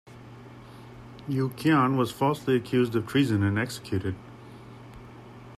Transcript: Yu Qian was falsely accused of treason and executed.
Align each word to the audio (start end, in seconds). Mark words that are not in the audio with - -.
Yu 1.27 1.49
Qian 1.51 1.95
was 1.95 2.09
falsely 2.11 2.55
accused 2.55 2.95
of 2.95 3.05
treason 3.05 3.43
and 3.43 3.59
executed. 3.59 4.15